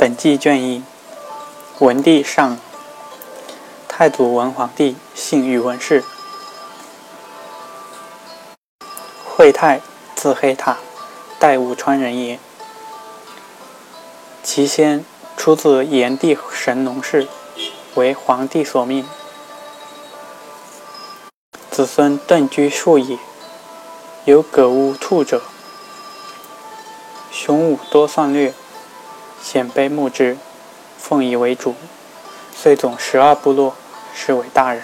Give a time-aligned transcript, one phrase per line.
[0.00, 0.84] 本纪卷一，
[1.80, 2.56] 文帝上，
[3.88, 6.04] 太祖文皇帝，姓宇文氏，
[9.24, 9.80] 惠泰，
[10.14, 10.76] 字黑塔，
[11.40, 12.38] 代武川人也。
[14.44, 15.04] 其先
[15.36, 17.26] 出自炎帝神农氏，
[17.96, 19.04] 为皇帝所命。
[21.72, 23.18] 子孙顿居数矣，
[24.26, 25.42] 有葛乌兔者，
[27.32, 28.54] 雄武多算略。
[29.42, 30.36] 鲜卑慕之，
[30.98, 31.74] 奉以为主，
[32.54, 33.74] 遂总十二部落，
[34.14, 34.82] 是为大人。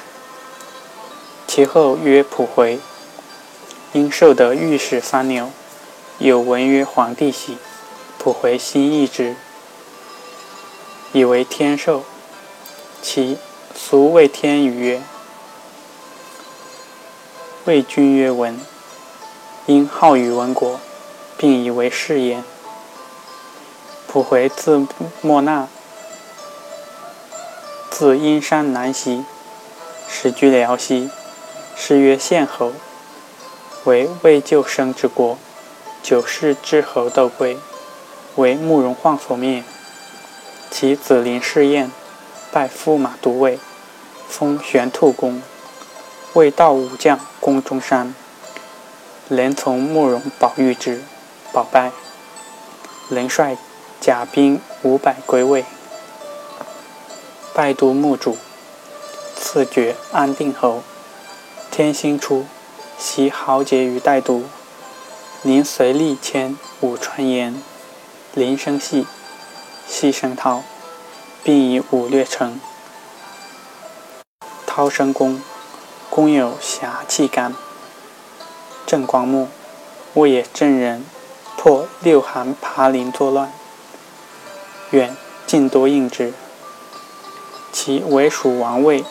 [1.46, 2.79] 其后曰普回，
[3.93, 5.51] 因受得御史三牛，
[6.19, 7.59] 有闻曰皇帝喜，
[8.19, 9.37] 普回心意之，
[11.12, 12.02] 以为天寿。
[13.02, 13.37] 其
[13.77, 15.02] 俗谓天语曰
[17.66, 18.59] ：“谓君曰文，
[19.66, 20.80] 因好宇文国，
[21.37, 22.43] 并以为是焉。”
[24.14, 24.86] 普回字
[25.23, 25.66] 莫那，
[27.91, 29.24] 自阴山南袭，
[30.09, 31.10] 始居辽西，
[31.74, 32.71] 是曰献侯，
[33.82, 35.37] 为魏救生之国。
[36.01, 37.59] 九世之侯窦归，
[38.37, 39.65] 为慕容晃所灭。
[40.71, 41.90] 其子林士彦，
[42.52, 43.59] 拜驸马都尉，
[44.28, 45.43] 封玄兔公，
[46.34, 48.15] 为道武将，攻中山。
[49.26, 51.02] 连从慕容宝玉之，
[51.52, 51.90] 宝拜，
[53.09, 53.56] 连率。
[54.05, 55.65] 甲兵五百归魏，
[57.55, 58.37] 拜都牧主，
[59.35, 60.83] 赐爵安定侯。
[61.71, 62.45] 天兴初，
[62.99, 64.43] 袭豪杰于代都。
[65.43, 67.62] 临随立迁武传言，
[68.34, 69.06] 林生系，
[69.88, 70.62] 系生涛，
[71.43, 72.61] 并以武略称。
[74.66, 75.41] 涛生公，
[76.11, 77.55] 公有侠气干。
[78.84, 79.49] 郑光末，
[80.12, 81.06] 魏野郑人
[81.56, 83.50] 破六韩爬林作乱。
[84.91, 85.16] 愿
[85.47, 86.32] 尽多应之。
[87.72, 89.04] 其为蜀王位，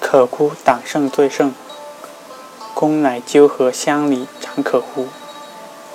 [0.00, 1.54] 可哭党胜最盛。
[2.74, 5.08] 公乃纠合乡里长可乎？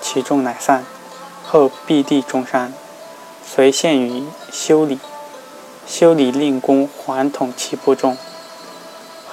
[0.01, 0.85] 其众乃散。
[1.47, 2.73] 后避地中山，
[3.46, 5.00] 遂陷于修理。
[5.88, 8.17] 修理令公还统其部众。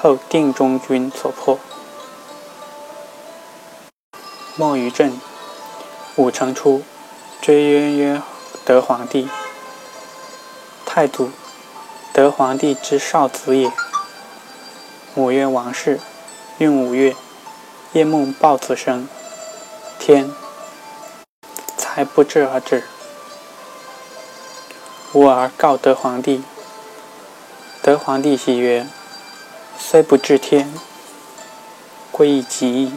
[0.01, 1.59] 后定中军所破。
[4.57, 5.19] 莫于镇，
[6.17, 6.83] 武成初，
[7.41, 8.21] 追渊曰
[8.65, 9.29] 德皇帝。
[10.87, 11.31] 太祖，
[12.13, 13.73] 德皇帝之少子也。
[15.15, 15.99] 母曰王氏，
[16.59, 17.17] 孕五月，
[17.93, 19.09] 夜梦豹子生。
[19.99, 20.31] 天，
[21.77, 22.85] 才不治而止。
[25.13, 26.43] 吾儿告德皇帝。
[27.83, 28.87] 德皇帝喜曰
[29.77, 30.73] ：“虽不治天，
[32.13, 32.93] 归以极矣。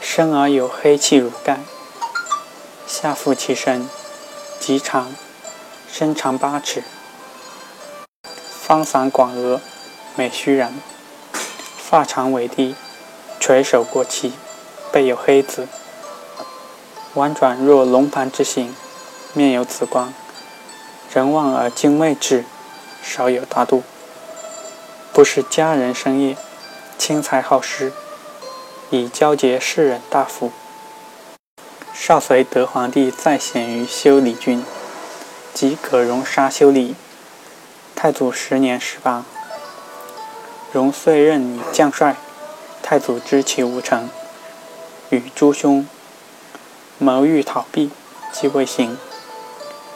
[0.00, 1.60] 生而有黑气如盖，
[2.88, 3.88] 下覆其身，
[4.62, 5.12] 极长。”
[5.94, 6.82] 身长八尺，
[8.62, 9.60] 方伞广额，
[10.16, 10.70] 美须髯，
[11.76, 12.74] 发长尾低，
[13.38, 14.32] 垂首过膝，
[14.90, 15.68] 背有黑子，
[17.12, 18.74] 婉转若龙盘之形，
[19.34, 20.14] 面有紫光，
[21.12, 22.46] 人望而精未至，
[23.02, 23.82] 少有大度，
[25.12, 26.38] 不是佳人生也，
[26.96, 27.92] 轻才好施，
[28.88, 30.50] 以交结世人大夫。
[32.04, 34.64] 少随德皇帝再显于修理军。
[35.54, 36.96] 即葛荣杀修理，
[37.94, 39.24] 太祖十年十八，
[40.72, 42.16] 荣遂任以将帅。
[42.82, 44.10] 太祖知其无成，
[45.10, 45.86] 与诸兄
[46.98, 47.92] 谋欲逃避，
[48.32, 48.98] 即未行。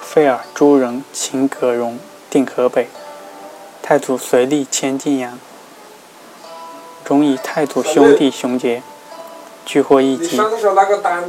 [0.00, 1.98] 废尔诸人请葛荣
[2.30, 2.86] 定河北。
[3.82, 5.36] 太祖随立迁晋阳。
[7.04, 8.84] 荣以太祖兄弟雄杰，
[9.66, 10.40] 俱获一击，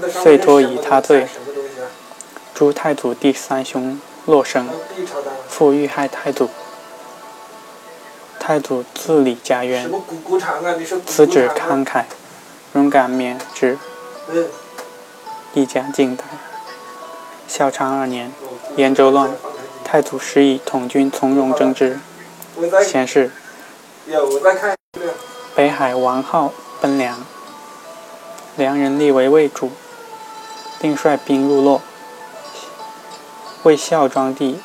[0.09, 1.27] 遂托以他罪。
[2.53, 3.99] 诛太祖第三兄。
[4.27, 4.67] 洛生，
[5.47, 6.49] 父遇害太祖，
[8.37, 9.89] 太祖自立家园，
[11.05, 12.03] 辞职慷慨，
[12.73, 13.77] 勇敢免职。
[15.53, 16.25] 一家敬代，
[17.47, 18.33] 孝昌二年，
[18.75, 19.31] 燕州乱，
[19.85, 21.97] 太祖时以统军从容征之，
[22.85, 23.31] 先是，
[25.55, 26.51] 北海王浩
[26.81, 27.25] 奔梁，
[28.57, 29.69] 梁人立为魏主，
[30.81, 31.79] 并率兵入洛。
[33.61, 34.59] 为孝庄帝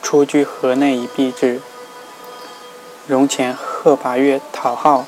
[0.00, 1.60] 出居河内以避之。
[3.06, 5.04] 荣前贺拔岳讨号，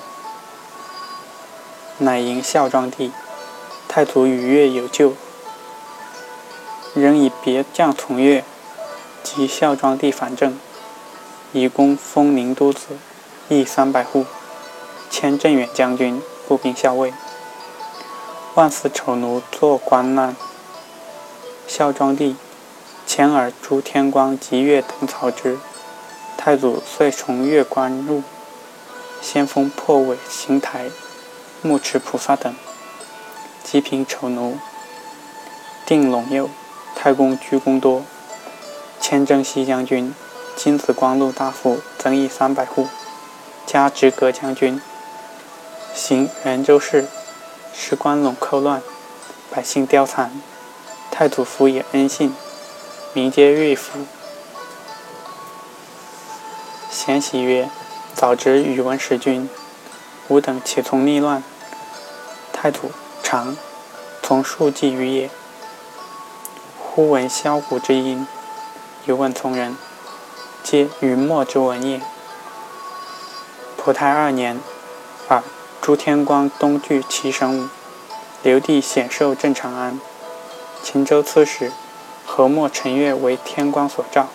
[1.96, 3.12] 乃迎孝庄帝。
[3.88, 5.14] 太祖与岳有旧，
[6.92, 8.44] 仍以别将从岳。
[9.22, 10.58] 及孝庄帝反正，
[11.52, 12.88] 以功封宁都子，
[13.48, 14.26] 邑三百户，
[15.08, 17.14] 迁镇远将军、步兵校尉。
[18.58, 20.34] 万司丑奴作官难。
[21.69, 22.34] 孝庄帝。
[23.06, 25.60] 前耳朱天光及越等草之。
[26.37, 28.25] 太祖遂从越关入，
[29.22, 30.87] 先锋破尾邢台、
[31.62, 32.52] 木池菩萨等，
[33.62, 34.58] 击平丑奴，
[35.87, 36.50] 定陇右，
[36.96, 38.02] 太公居功多，
[39.00, 40.12] 迁征西将军、
[40.56, 42.88] 金子光禄大夫增邑三百户，
[43.64, 44.81] 加直阁将军，
[45.94, 47.06] 行元州事，
[47.72, 48.82] 使关陇寇乱，
[49.50, 50.30] 百姓凋残，
[51.10, 52.34] 太祖福以恩信，
[53.12, 54.00] 民皆瑞服。
[56.90, 57.70] 贤喜曰
[58.14, 59.48] ：“早知宇文使君，
[60.28, 61.42] 吾等岂从逆乱？”
[62.52, 62.90] 太祖
[63.22, 63.56] 常
[64.22, 65.30] 从数计于也。
[66.78, 68.26] 忽闻箫鼓之音，
[69.06, 69.76] 犹问从人，
[70.64, 72.00] 皆云墨之文也。
[73.76, 74.58] 普泰二年，
[75.88, 77.67] 朱天光东聚齐神武，
[78.43, 79.99] 留地显寿镇长安。
[80.82, 81.73] 秦州刺史
[82.26, 84.29] 何莫陈月为天光所召，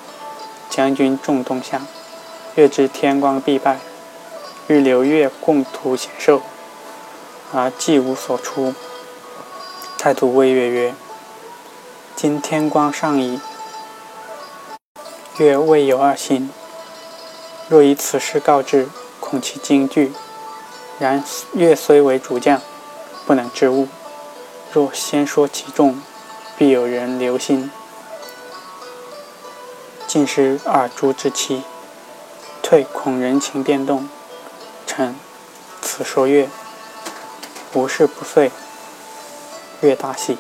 [0.68, 1.86] 将军众东向。
[2.56, 3.78] 月知天光必败，
[4.66, 6.42] 欲留月共图显寿，
[7.54, 8.74] 而计无所出。
[10.00, 10.96] 太祖谓月曰
[12.18, 13.40] ：“今天光尚矣，
[15.38, 16.50] 月未有二心。
[17.70, 18.90] 若以此事告之，
[19.20, 20.12] 恐其惊惧。
[21.04, 21.22] 然
[21.52, 22.62] 月虽为主将，
[23.26, 23.90] 不能知物。
[24.72, 26.02] 若先说其众，
[26.58, 27.70] 必有人留心。
[30.08, 31.64] 尽失二朱之妻。”
[32.64, 34.08] 退恐人情变动，
[34.88, 35.14] 臣
[35.82, 36.48] 此说月，
[37.74, 38.50] 无事不遂。
[39.82, 40.38] 月大喜，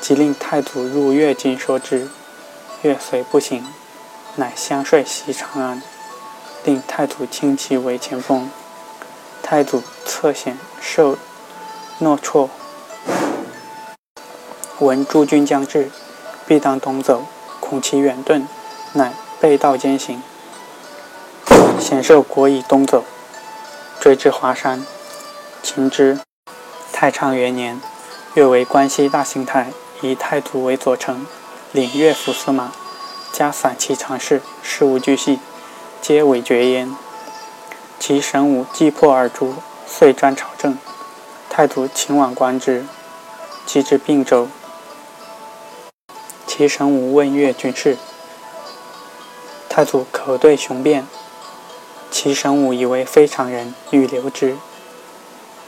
[0.00, 2.10] 即令太祖入越境说之。
[2.82, 3.64] 月虽不行，
[4.34, 5.80] 乃相率袭长安，
[6.64, 8.50] 令太祖亲其为前锋。
[9.46, 11.18] 太祖侧显受
[11.98, 12.48] 诺绰，
[14.78, 15.90] 闻诸军将至，
[16.46, 17.26] 必当东走，
[17.60, 18.46] 恐其远遁，
[18.94, 20.22] 乃背道兼行。
[21.78, 23.04] 显受国以东走，
[24.00, 24.82] 追至华山。
[25.62, 26.18] 秦之
[26.90, 27.78] 太昌元年，
[28.32, 31.26] 越为关西大行太，以太祖为左丞，
[31.70, 32.72] 领乐府司马，
[33.30, 35.38] 加散骑常侍，事无巨细，
[36.00, 36.96] 皆委决焉。
[38.06, 39.54] 其神武既破尔朱，
[39.86, 40.76] 遂专朝政。
[41.48, 42.84] 太祖请往观之，
[43.64, 44.46] 即至并州，
[46.46, 47.96] 其神武问越军事，
[49.70, 51.06] 太祖口对雄辩。
[52.10, 54.58] 其神武以为非常人，欲留之。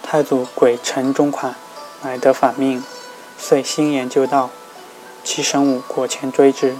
[0.02, 1.54] 太祖鬼臣中款，
[2.02, 2.84] 乃得反命，
[3.38, 4.50] 遂新言就道。
[5.24, 6.76] 其神武果前追之，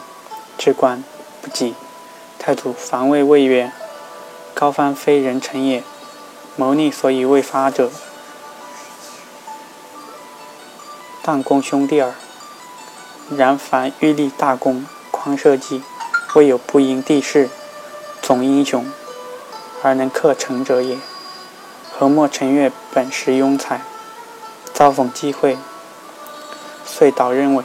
[0.59, 1.03] 至关
[1.41, 1.75] 不及。
[2.39, 3.73] 太祖防卫谓曰
[4.59, 5.85] ：“高藩非人臣也，
[6.57, 7.91] 谋逆所以未发者，
[11.23, 12.15] 但公兄弟耳。
[13.37, 15.83] 然凡欲立大功，匡社稷，
[16.35, 17.51] 未有不因地势，
[18.23, 18.91] 总英雄。”
[19.85, 20.97] 而能克成者也。
[21.93, 23.83] 何莫陈月本是庸才，
[24.73, 25.59] 遭逢机会，
[26.87, 27.63] 遂导认为，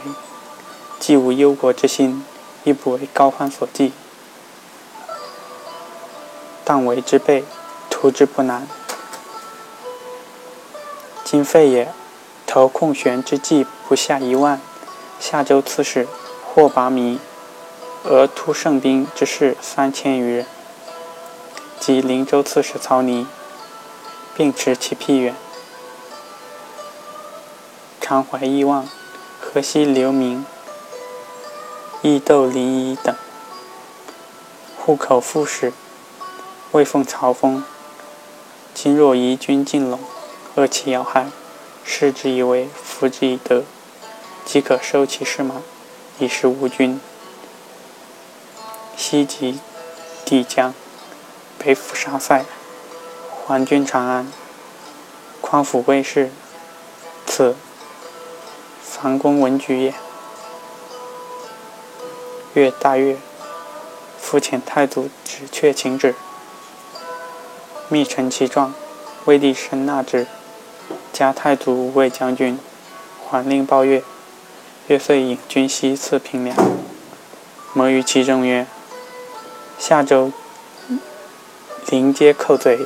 [1.00, 2.22] 既无忧国之心，
[2.64, 3.94] 亦不为高欢所忌。
[6.64, 7.44] 但为之备，
[7.90, 8.66] 图之不难。
[11.24, 11.92] 今废也，
[12.46, 14.60] 投空悬之计不下一万。
[15.18, 16.06] 夏州刺史
[16.44, 17.18] 霍拔弥，
[18.04, 20.46] 俄突胜兵之士三千余人。
[21.80, 23.26] 及灵州刺史曹尼，
[24.36, 25.34] 并持其僻远，
[28.00, 28.88] 常怀异望。
[29.40, 30.46] 河西流民、
[32.02, 33.14] 义斗林仪等，
[34.78, 35.72] 户口副使，
[36.72, 37.62] 未奉朝风。
[38.72, 39.98] 今若移军进陇，
[40.54, 41.26] 恶其要害，
[41.84, 43.64] 视之以为，服之以德，
[44.46, 45.56] 即可收其士马，
[46.18, 46.98] 以示吴军。
[48.96, 49.60] 西及
[50.24, 50.72] 帝江。
[51.58, 52.46] 北府沙塞，
[53.46, 54.32] 还军长安。
[55.42, 56.30] 匡府卫士，
[57.26, 57.54] 此
[58.82, 59.94] 房公文举也。
[62.54, 63.18] 月大悦，
[64.18, 66.14] 复遣太祖止阙请旨，
[67.92, 68.72] 密陈其状，
[69.26, 70.26] 威帝深纳之。
[71.12, 72.58] 加太祖五位将军，
[73.28, 74.02] 还令报月。
[74.86, 76.56] 月遂引军西次平凉。
[77.74, 78.66] 谋于其中曰：
[79.78, 80.32] 下周。
[81.88, 82.78] 临街寇贼，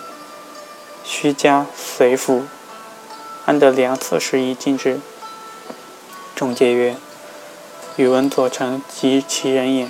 [1.04, 2.42] 须加随府，
[3.44, 4.98] 安得良此时以进之？
[6.34, 6.96] 众皆曰
[7.94, 9.88] ：“宇文左丞及其人也。”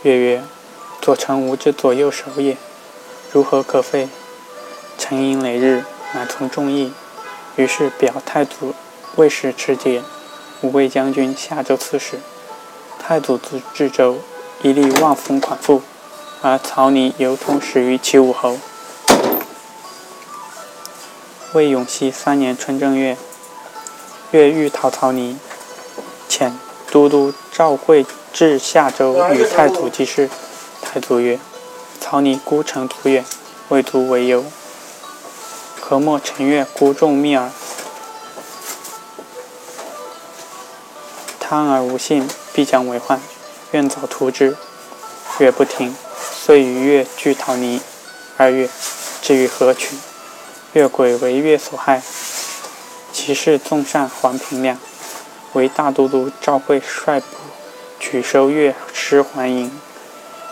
[0.00, 0.42] 月曰
[1.02, 2.56] ：“左丞吾之左右手也，
[3.34, 4.08] 如何可废？”
[4.96, 6.92] 沉吟累日，乃从众议。
[7.56, 8.74] 于是表太祖，
[9.16, 10.02] 为使持节，
[10.60, 12.20] 五位将军，下州刺史，
[12.98, 14.18] 太祖自治州，
[14.62, 15.82] 一力望风款富，
[16.42, 18.56] 而曹尼犹通始于齐武侯。
[21.52, 23.16] 魏永熙三年春正月，
[24.30, 25.36] 越欲讨曹尼，
[26.28, 26.52] 遣
[26.92, 30.30] 都督赵惠至夏州与太祖议事。
[30.82, 31.38] 太祖曰
[32.14, 33.24] ：“曹尼孤城途远，
[33.70, 34.44] 未图为忧。
[35.80, 37.50] 何莫陈越孤众密耳？
[41.40, 43.20] 贪而无信，必将为患。
[43.72, 44.56] 愿早图之。”
[45.40, 47.80] 越不听，遂与越俱讨尼。
[48.36, 48.70] 二月，
[49.20, 49.96] 至于河曲。
[50.74, 52.00] 越鬼为越所害，
[53.12, 54.78] 其事纵善还平亮，
[55.54, 57.26] 为大都督赵惠率部
[57.98, 59.76] 取收越师还营。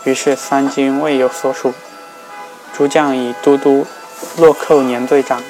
[0.03, 1.73] 于是三军未有所属。
[2.73, 3.85] 诸将以都督
[4.37, 5.41] 洛寇年队长，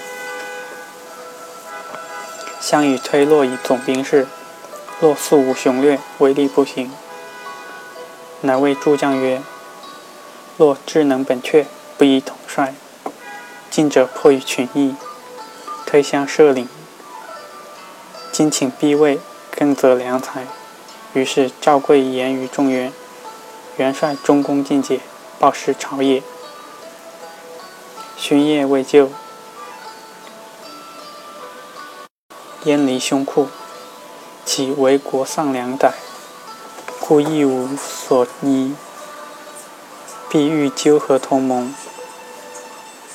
[2.59, 4.27] 项羽推洛以总兵事。
[5.01, 6.89] 洛素无雄略，威力不行。
[8.41, 9.41] 乃谓诸将曰
[10.57, 11.65] ：“洛智能本阙，
[11.97, 12.73] 不宜统帅。”
[13.69, 14.95] 进者迫于群议，
[15.85, 16.69] 推相射领。
[18.31, 19.19] 今请避位，
[19.51, 20.45] 更择良才。
[21.13, 22.93] 于是赵贵言于众曰
[23.77, 24.99] ：“元帅中公尽解，
[25.39, 26.21] 报事朝野。
[28.15, 29.09] 勋业未就，
[32.65, 33.47] 燕离胸库，
[34.45, 35.93] 岂为国丧良歹？
[36.99, 38.75] 故亦无所依。
[40.29, 41.73] 必欲纠合同盟。”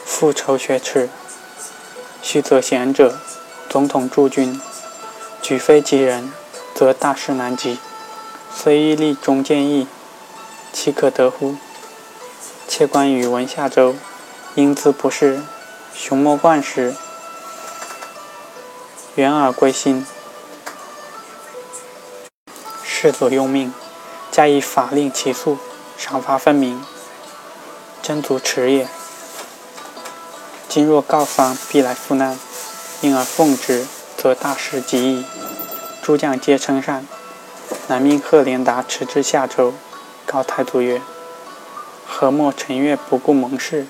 [0.05, 1.09] 复仇雪耻，
[2.21, 3.21] 须则贤者，
[3.69, 4.61] 总统驻军，
[5.41, 6.33] 举非己人，
[6.75, 7.79] 则大事难及。
[8.53, 9.87] 虽一立忠见义，
[10.73, 11.57] 岂可得乎？
[12.69, 13.97] 窃观宇文下州，
[14.55, 15.43] 英姿不世，
[15.95, 16.95] 雄谋惯时，
[19.15, 20.07] 远而归心，
[22.85, 23.73] 世所用命，
[24.31, 25.59] 加以法令起诉，
[25.97, 26.85] 赏罚分明，
[28.03, 28.87] 真足耻也。
[30.69, 32.39] 今若告丧，必来负难，
[33.01, 35.25] 因而奉之，则大事极矣。
[36.03, 37.07] 诸将皆称善，
[37.87, 39.73] 乃命贺连达驰至夏州，
[40.31, 41.01] 告太祖曰
[42.07, 43.87] ：“何莫陈越不顾盟誓，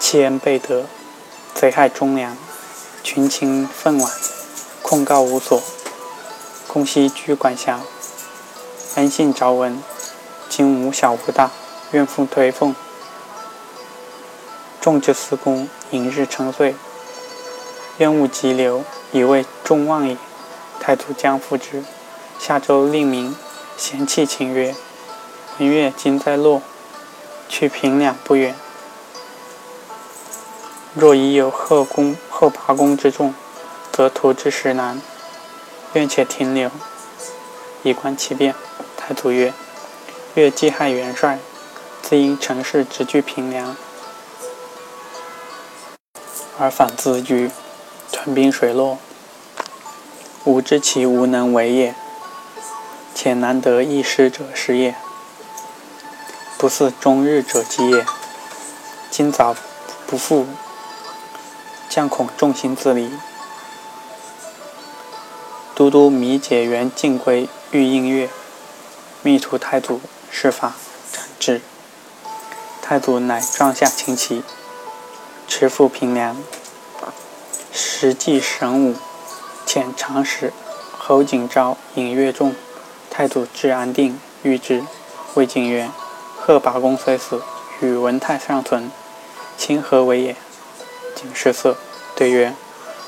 [0.00, 0.86] 弃恩背德，
[1.54, 2.34] 贼害忠良，
[3.02, 4.10] 群情愤惋，
[4.80, 5.62] 控告无所。
[6.66, 7.80] 公西居管辖，
[8.94, 9.82] 恩信昭闻，
[10.48, 11.50] 今无小无大，
[11.90, 12.74] 愿复推奉。”
[14.80, 16.74] 众之司功，引日成岁，
[17.98, 20.16] 愿勿急流，以为众望也。
[20.80, 21.84] 太祖将复之。
[22.38, 23.36] 下周令民
[23.78, 24.74] 贤弃请曰
[25.58, 26.60] ：“文越今在洛，
[27.48, 28.56] 去平凉不远。
[30.94, 33.32] 若已有后宫后八宫之众，
[33.92, 35.00] 则图之实难。
[35.92, 36.72] 愿且停留，
[37.84, 38.52] 以观其变。”
[38.98, 39.54] 太祖曰
[40.34, 41.38] ：“越既害元帅，
[42.02, 43.76] 自因城市直据平凉。”
[46.58, 47.52] 而反自居，
[48.10, 48.98] 屯兵水洛，
[50.44, 51.94] 吾知其无能为也。
[53.20, 54.94] 且难得一失者失也，
[56.56, 58.06] 不似终日者饥也。
[59.10, 59.56] 今早
[60.06, 60.46] 不复，
[61.88, 63.10] 将恐众心自离。
[65.74, 68.30] 都督弥解元进归，欲应月，
[69.22, 70.74] 密图太祖，施法
[71.10, 71.60] 斩之。
[72.80, 74.44] 太祖乃帐下请起。
[75.48, 76.36] 持赴平凉，
[77.72, 78.94] 时祭神武，
[79.66, 80.52] 遣长史
[80.96, 82.54] 侯景昭引乐众。
[83.18, 84.84] 太祖至安定，欲之。
[85.34, 85.90] 魏景曰
[86.38, 87.42] ：“贺拔公虽死，
[87.80, 88.92] 与文泰尚存，
[89.56, 90.36] 卿何为也？”
[91.20, 91.76] 景失色，
[92.14, 92.54] 对曰：“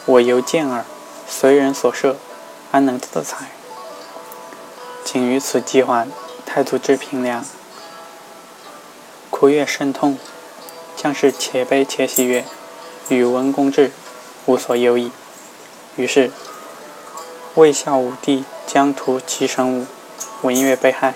[0.07, 0.85] 我犹见耳，
[1.29, 2.17] 随人所设，
[2.73, 3.53] 安能自裁？”
[5.07, 6.09] 景于此即还。
[6.45, 7.45] 太祖至平凉，
[9.31, 10.19] 哭月甚痛。
[10.97, 12.45] 将士且悲且喜曰
[13.11, 13.93] ：“宇文公至，
[14.47, 15.13] 无所忧矣。”
[15.95, 16.33] 于是，
[17.55, 19.87] 魏孝武帝将屠其神武，
[20.43, 21.15] 文越被害。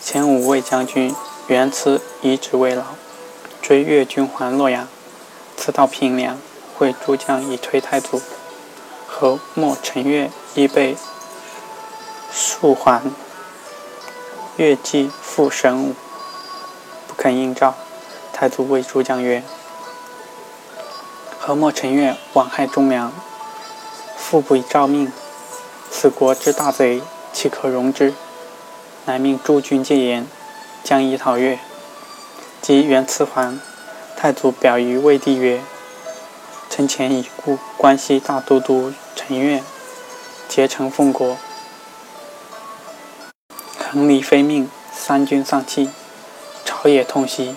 [0.00, 1.14] 前五位将军
[1.48, 2.84] 元慈遗旨未老，
[3.60, 4.88] 追越军还洛阳。
[5.56, 6.38] 次到平凉，
[6.76, 8.22] 会诸将以推太祖。
[9.06, 10.96] 后莫陈越亦被
[12.32, 13.02] 数还。
[14.56, 15.94] 越既复神武，
[17.06, 17.74] 不肯应召。
[18.32, 19.42] 太祖谓诸将曰
[21.38, 23.12] ：“何莫陈越枉害忠良，
[24.16, 25.12] 复不以诏命？
[25.90, 27.02] 此国之大贼，
[27.34, 28.14] 岂可容之？”
[29.10, 30.24] 乃命诸军戒严，
[30.84, 31.58] 将以讨越。
[32.62, 33.58] 及元赐还，
[34.16, 35.60] 太祖表于魏帝曰
[36.70, 39.64] ：“臣前已故关西大都督陈越，
[40.48, 41.36] 结成奉国。”
[43.82, 45.90] 城里非命，三军丧气，
[46.64, 47.56] 朝野痛惜。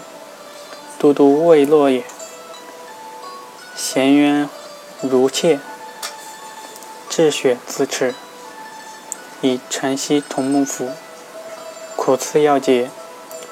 [0.97, 2.03] 都督未落也，
[3.75, 4.49] 咸渊
[5.01, 5.59] 如切，
[7.07, 8.15] 志雪自持。
[9.41, 10.89] 以晨曦同幕府，
[12.05, 12.91] 苦次要节。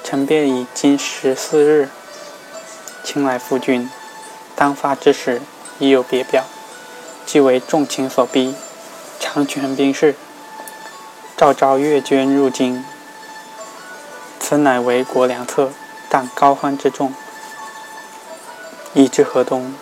[0.03, 1.87] 臣便以今十四日，
[3.01, 3.89] 请来夫君。
[4.57, 5.41] 当发之时，
[5.79, 6.43] 已有别表，
[7.25, 8.53] 即为众情所逼，
[9.21, 10.15] 长权兵士，
[11.37, 12.83] 召召越军入京。
[14.41, 15.71] 此乃为国良策，
[16.09, 17.13] 但高欢之众，
[18.93, 19.73] 已至河东。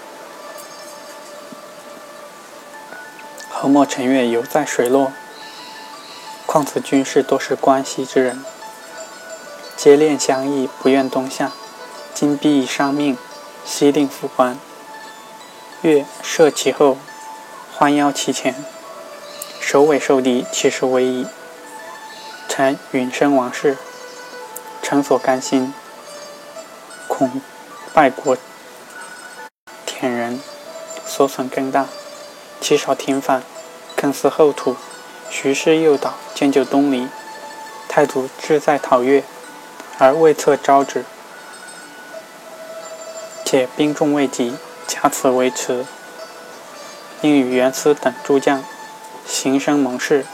[3.49, 5.11] 何莫陈月犹在水落？
[6.45, 8.43] 况此军士多是关西之人，
[9.81, 11.53] 结恋相议，不愿东下。
[12.13, 13.17] 今必以伤命，
[13.63, 14.57] 悉令复还。
[15.83, 16.97] 月射其后，
[17.73, 18.53] 欢邀其前，
[19.61, 21.25] 首尾受敌，其实为矣。
[22.49, 23.77] 臣允身王室，
[24.81, 25.73] 臣所甘心。
[27.07, 27.41] 恐
[27.93, 28.35] 败国
[29.85, 30.41] 舔人，
[31.05, 31.87] 所损更大，
[32.59, 33.43] 其少停反，
[33.95, 34.75] 更思后土。
[35.29, 37.07] 徐氏诱导，渐就东离。
[37.87, 39.23] 太祖志在讨越，
[40.01, 41.03] 而未测招之，
[43.45, 44.55] 且兵众未及，
[44.87, 45.85] 假此为迟。
[47.21, 48.63] 应与袁思等诸将，
[49.27, 50.25] 行生盟誓，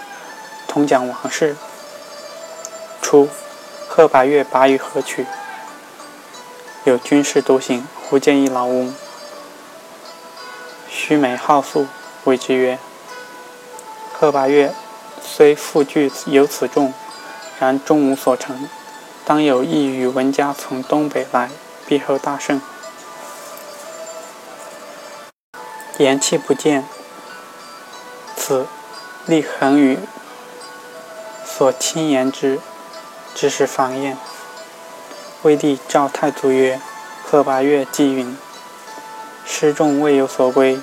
[0.68, 1.56] 同讲王事。
[3.02, 3.28] 初，
[3.90, 5.26] 贺拔岳拔于河曲，
[6.84, 8.96] 有军事独行，忽见一老翁，
[10.88, 11.88] 须眉好素，
[12.26, 12.78] 谓之曰
[14.14, 14.72] ：“贺拔岳。”
[15.28, 16.94] 虽富具有此众，
[17.60, 18.70] 然终无所成。
[19.26, 21.50] 当有意与文家从东北来，
[21.88, 22.62] 必后大胜。
[25.98, 26.86] 言气不见，
[28.38, 28.68] 此
[29.26, 29.98] 立恒宇
[31.44, 32.60] 所亲言之，
[33.34, 34.16] 只是防验。
[35.42, 36.80] 魏帝召太祖曰
[37.26, 38.38] ：“贺拔岳既允，
[39.44, 40.80] 师众未有所归，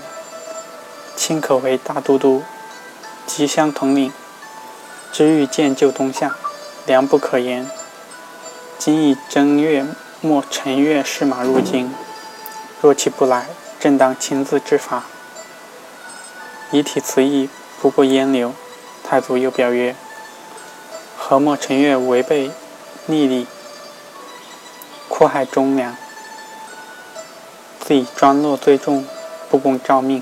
[1.14, 2.42] 卿可为大都督，
[3.24, 4.12] 吉相统领。”
[5.12, 6.37] 知欲见就东下，
[6.87, 7.70] 良不可言。
[8.85, 9.87] 今以正月
[10.21, 11.95] 末辰月试马入京，
[12.81, 13.47] 若其不来，
[13.79, 15.05] 朕当亲自治罚。
[16.73, 17.49] 遗体辞意，
[17.81, 18.53] 不过烟流。
[19.05, 19.95] 太祖又表曰：
[21.16, 22.51] 何莫辰月违背
[23.07, 23.47] 逆礼，
[25.09, 25.97] 酷害忠良，
[27.79, 29.07] 自以专落罪重，
[29.49, 30.21] 不公诏命。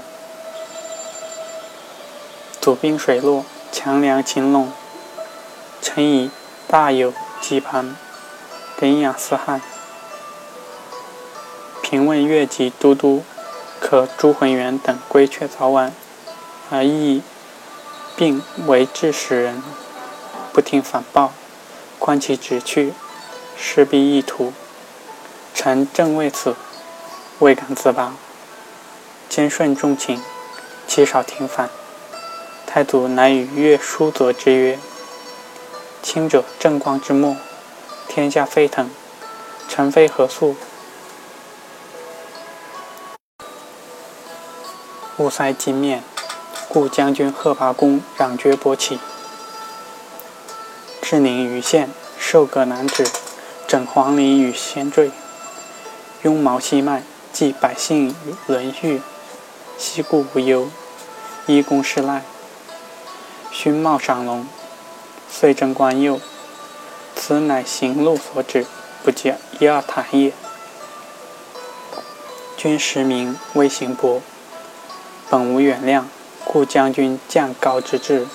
[2.60, 4.66] 祖兵水落，强梁秦陇。
[5.80, 6.30] 臣以
[6.68, 7.96] 大有羁盘，
[8.80, 9.60] 领养四汉。
[11.82, 13.22] 平问越级都督，
[13.78, 15.92] 可朱浑元等归却早晚，
[16.70, 17.22] 而亦
[18.16, 19.62] 并为治使人，
[20.52, 21.32] 不听反报，
[21.98, 22.94] 观其旨去，
[23.56, 24.54] 势必意图。
[25.54, 26.56] 臣正为此，
[27.40, 28.14] 未敢自拔。
[29.28, 30.22] 兼顺众情，
[30.86, 31.68] 其少听反。
[32.66, 34.78] 太祖乃与越书则之曰。
[36.02, 37.36] 轻者正光之末，
[38.12, 38.90] 天下沸腾，
[39.68, 40.56] 臣非何素？
[45.18, 46.02] 雾塞金面，
[46.68, 48.98] 故将军贺拔公攘绝勃起，
[51.00, 53.06] 至宁于县，受葛难止，
[53.68, 55.12] 整黄陵与先坠，
[56.22, 58.12] 拥毛细脉，济百姓
[58.48, 59.00] 沦欲，
[59.78, 60.68] 息故无忧，
[61.46, 62.24] 依公施赖，
[63.52, 64.44] 勋茂赏龙。
[65.30, 66.20] 遂征官右，
[67.22, 68.64] 此乃行路所指，
[69.04, 70.32] 不及一二谈也。
[72.56, 74.22] 君实名威行伯，
[75.28, 76.08] 本无远量，
[76.46, 78.26] 故将军将告之志，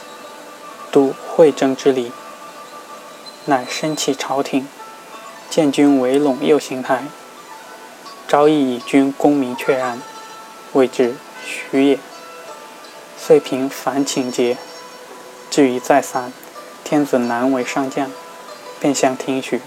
[0.91, 2.11] 督会征之礼，
[3.45, 4.67] 乃升起朝廷，
[5.49, 7.05] 见君为陇右行台，
[8.27, 9.99] 昭义以君功名确然，
[10.73, 11.99] 谓之许也。
[13.17, 14.55] 遂平反请节，
[15.49, 16.31] 至于再三。
[16.83, 18.11] 天子难为上将，
[18.85, 19.61] 便相听许。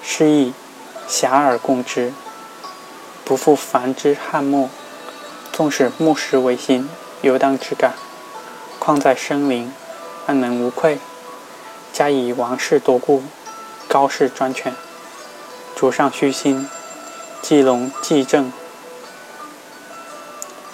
[0.00, 0.54] 诗意
[1.08, 2.12] 遐迩共之，
[3.24, 4.70] 不复凡之汉墨。
[5.52, 6.88] 纵使木石为心，
[7.22, 7.94] 犹当之感。
[8.78, 9.72] 况在生灵，
[10.26, 11.00] 安能无愧？
[11.92, 13.24] 加以王室夺故，
[13.88, 14.72] 高氏专权，
[15.74, 16.68] 主上虚心，
[17.42, 18.52] 季龙季正，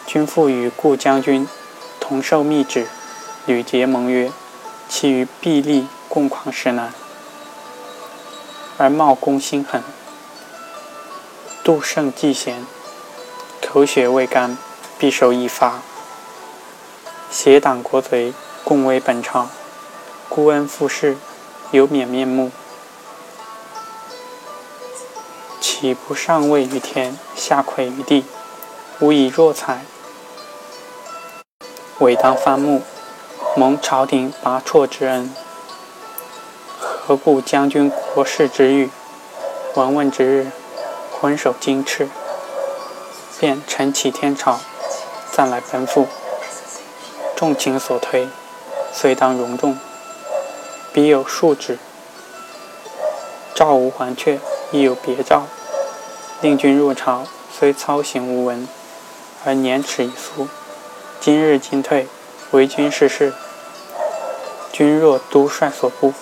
[0.06, 1.48] 君父与故将军
[1.98, 2.86] 同受密旨，
[3.46, 4.30] 屡结盟约。
[4.86, 6.92] 其余臂力共狂实难，
[8.76, 9.80] 而冒功心狠，
[11.62, 12.66] 杜胜既贤，
[13.62, 14.58] 口血未干，
[14.98, 15.82] 必受一罚。
[17.30, 19.46] 邪党国贼，共为本朝，
[20.28, 21.16] 孤恩负势，
[21.70, 22.50] 有免面目。
[25.60, 28.24] 岂不上位于天，下愧于地？
[28.98, 29.84] 吾以弱才，
[32.00, 32.82] 委当翻目，
[33.56, 35.32] 蒙朝廷拔擢之恩。
[37.10, 38.88] 何故将军国事之欲，
[39.74, 40.46] 闻问之日，
[41.10, 42.06] 浑守荆敕，
[43.40, 44.60] 便承启天朝，
[45.32, 46.06] 暂来奔赴。
[47.34, 48.28] 众卿所推，
[48.92, 49.76] 虽当容重。
[50.92, 51.78] 彼有数旨，
[53.56, 54.38] 诏无还阙，
[54.70, 55.42] 亦有别诏。
[56.40, 58.68] 令君入朝，虽操行无闻，
[59.44, 60.46] 而年齿已苏。
[61.18, 62.06] 今日进退，
[62.52, 63.32] 为君事事。
[64.70, 66.14] 君若都率所部，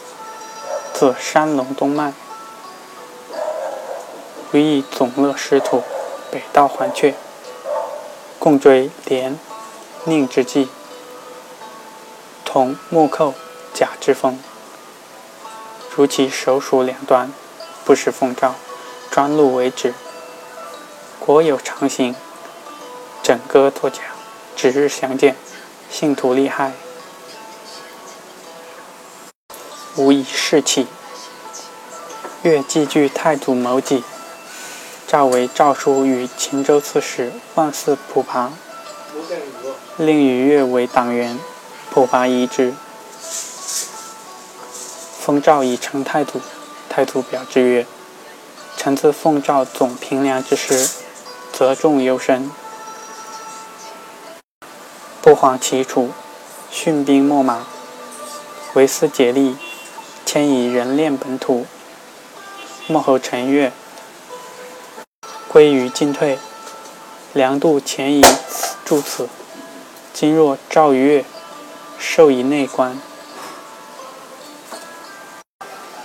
[0.99, 2.13] 自山龙东迈，
[4.53, 5.85] 吾以总勒师徒，
[6.33, 7.15] 北道还阙，
[8.41, 9.39] 共追连
[10.07, 10.69] 宁之计，
[12.45, 13.35] 同木寇
[13.73, 14.41] 甲之风。
[15.95, 17.33] 如其手属两端，
[17.85, 18.57] 不时奉诏，
[19.09, 19.95] 专路为止。
[21.21, 22.17] 国有常行，
[23.23, 24.01] 枕戈作甲，
[24.57, 25.37] 指日相见，
[25.89, 26.73] 信徒利害，
[29.99, 30.87] 无以士气。
[32.43, 34.05] 越寄据太祖谋己，
[35.09, 38.53] 诏为诏书与秦州刺史万嗣普拔，
[39.97, 41.37] 令与越为党员，
[41.91, 42.73] 普拔疑之，
[45.19, 46.41] 封诏以成太祖。
[46.89, 47.87] 太祖表之曰
[48.77, 50.89] ：“臣自奉诏总平凉之师。”
[51.53, 52.53] 责重尤深，
[55.21, 56.13] 不遑其楚，
[56.71, 57.67] 训兵秣马，
[58.75, 59.57] 为斯竭力，
[60.31, 61.65] 迁以人练本土。
[62.87, 63.73] 幕后陈越，
[65.49, 66.39] 归于进退，
[67.33, 68.23] 梁度前以
[68.85, 69.27] 助此。
[70.13, 71.25] 今若赵于越，
[71.99, 73.01] 授以内官。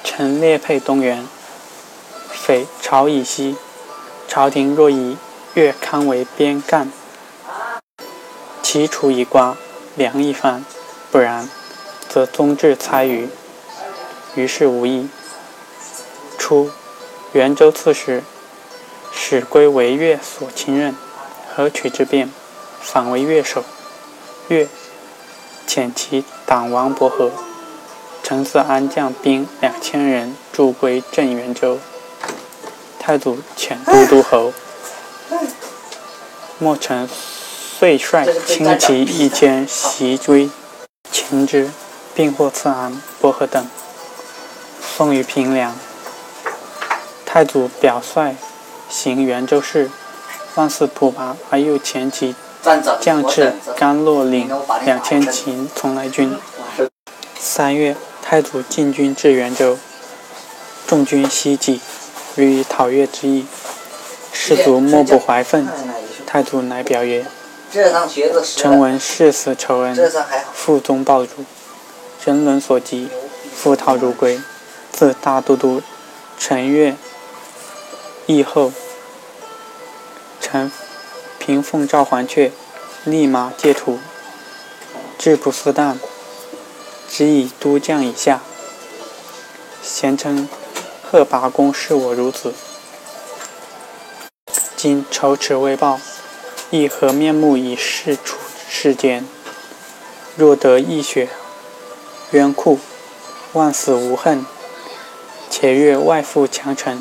[0.05, 1.27] 臣列配东原，
[2.29, 3.57] 匪朝以西，
[4.29, 5.17] 朝廷若以。
[5.55, 6.91] 越堪为边干，
[8.63, 9.57] 其楚以瓜，
[9.95, 10.63] 梁一番；
[11.11, 11.49] 不然，
[12.07, 13.27] 则宗至猜于。
[14.35, 15.07] 于是无益。
[16.37, 16.69] 初，
[17.31, 18.23] 元州刺史，
[19.13, 20.95] 使归为越所亲任，
[21.55, 22.29] 何取之变，
[22.81, 23.63] 反为越守。
[24.49, 24.67] 越
[25.67, 27.31] 遣其党王伯和、
[28.21, 31.79] 陈思安将兵两千人驻归镇元州。
[32.99, 34.53] 太祖遣都督侯。
[36.59, 37.09] 莫臣
[37.79, 40.49] 遂率轻骑一千袭追
[41.11, 41.69] 擒之，
[42.13, 43.67] 并获赐安、伯和等，
[44.95, 45.73] 送于平凉。
[47.25, 48.35] 太祖表率
[48.87, 49.89] 行元州事，
[50.53, 52.35] 万事普拔，而又前其
[53.01, 54.47] 将至甘洛岭
[54.85, 56.37] 两千骑从来军。
[57.39, 59.79] 三月，太祖进军至元州，
[60.85, 61.81] 众军西击，
[62.35, 63.47] 予以讨越之意。
[64.31, 65.67] 士卒莫不怀愤。
[66.27, 67.25] 太祖乃表曰
[68.55, 69.95] ：“臣闻誓死仇恩，
[70.53, 71.45] 复宗报主，
[72.23, 73.09] 人伦所及，
[73.55, 74.39] 复讨如归。
[74.93, 75.81] 自大都督
[76.37, 76.95] 陈越
[78.27, 78.71] 议后，
[80.39, 80.71] 臣
[81.39, 82.51] 平奉诏还阙，
[83.03, 83.99] 立马戒土，
[85.17, 85.97] 志不思旦，
[87.09, 88.41] 只以都将以下。
[89.81, 90.47] 咸称
[91.01, 92.53] 贺拔公视我如子，
[94.77, 95.99] 今仇耻未报。”
[96.71, 99.27] 亦何面目以示处世间？
[100.35, 101.29] 若得一血
[102.31, 102.79] 冤酷，
[103.51, 104.43] 万死无恨。
[105.55, 106.99] 且越外附强臣，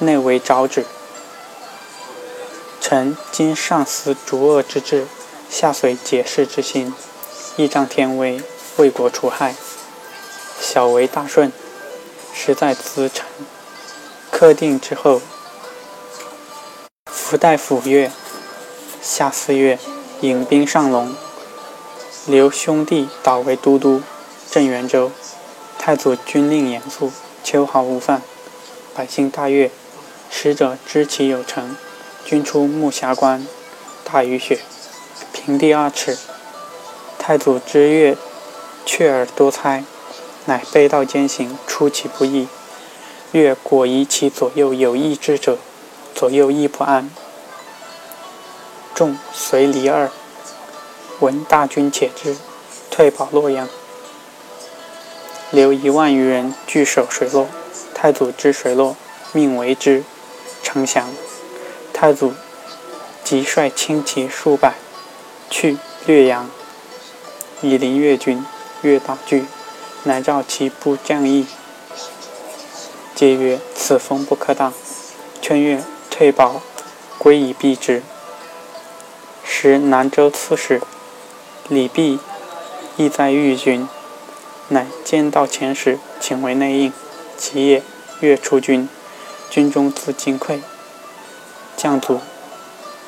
[0.00, 0.84] 内为昭旨。
[2.78, 5.06] 臣今上思逐恶之志，
[5.48, 6.92] 下随解释之心，
[7.56, 8.42] 义仗天威，
[8.76, 9.54] 为国除害，
[10.60, 11.50] 小为大顺，
[12.34, 13.24] 实在资臣。
[14.30, 15.22] 克定之后，
[17.06, 18.12] 福代抚越。
[19.00, 19.78] 夏四月，
[20.20, 21.16] 引兵上龙，
[22.26, 24.02] 留兄弟导为都督，
[24.50, 25.10] 镇元州。
[25.78, 27.10] 太祖军令严肃，
[27.46, 28.22] 秋毫无犯，
[28.92, 29.70] 百姓大悦。
[30.28, 31.76] 使者知其有成，
[32.24, 33.46] 军出木匣关，
[34.02, 34.58] 大雨雪，
[35.32, 36.18] 平地二尺。
[37.20, 38.16] 太祖知越
[38.84, 39.84] 却而多猜，
[40.46, 42.48] 乃背道兼行，出其不意。
[43.30, 45.56] 越果疑其左右有异之者，
[46.16, 47.08] 左右亦不安。
[48.92, 50.10] 众随离二，
[51.20, 52.36] 闻大军且至，
[52.90, 53.68] 退保洛阳。
[55.50, 57.48] 留一万余人据守水洛。
[57.94, 58.96] 太祖知水洛，
[59.32, 60.04] 命为之，
[60.62, 61.08] 城降。
[61.92, 62.34] 太祖
[63.24, 64.74] 即率轻骑数百，
[65.48, 66.50] 去略阳，
[67.62, 68.44] 以临越军。
[68.82, 69.46] 越大惧，
[70.04, 71.46] 乃召其部将议，
[73.14, 74.72] 皆曰：“此风不可当。”
[75.40, 76.60] 劝曰：“退保，
[77.16, 78.02] 归以避之。”
[79.42, 80.82] 时南州刺史
[81.68, 82.20] 李弼
[82.96, 83.88] 亦在豫军，
[84.68, 86.92] 乃见到前使，请为内应。
[87.36, 87.82] 其夜，
[88.20, 88.88] 月出军，
[89.50, 90.60] 军中自惊溃。
[91.76, 92.20] 将卒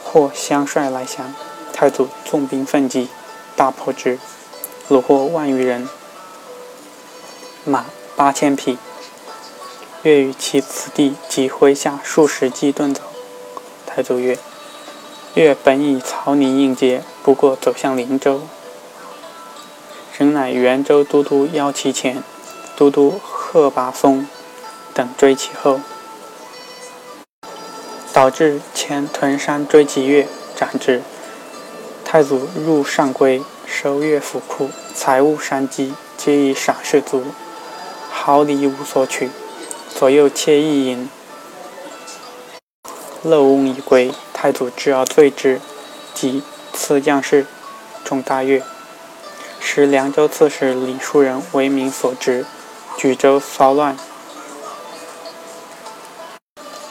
[0.05, 1.35] 或相率来降，
[1.73, 3.09] 太祖纵兵奋击，
[3.57, 4.19] 大破之，
[4.89, 5.89] 虏获万余人，
[7.65, 8.79] 马八千匹。
[10.03, 13.03] 越与其子弟及麾下数十骑遁走。
[13.85, 14.39] 太祖曰
[15.35, 18.43] ：“越本以曹宁应接，不过走向灵州。”
[20.19, 22.25] 仍乃元州都督邀其前，
[22.77, 24.27] 都督贺拔松
[24.93, 25.81] 等追其后，
[28.13, 30.27] 导致前屯山追击月，
[30.57, 31.03] 斩之。
[32.05, 37.23] 太祖入上归，收月府库，财物山积，皆以赏士卒，
[38.11, 39.31] 毫厘无所取。
[39.95, 41.09] 左右窃一饮，
[43.23, 44.13] 漏瓮以归。
[44.35, 45.61] 太祖知而罪之，
[46.13, 47.47] 即赐将士，
[48.05, 48.61] 众大悦。
[49.61, 52.47] 时凉州刺史李树人为民所知，
[52.97, 53.97] 举州骚乱，